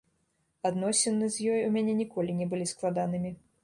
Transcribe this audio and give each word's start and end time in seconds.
Адносіны 0.69 1.31
з 1.37 1.53
ёй 1.53 1.61
у 1.69 1.69
мяне 1.79 1.97
ніколі 2.03 2.31
не 2.43 2.53
былі 2.55 2.73
складанымі. 2.77 3.39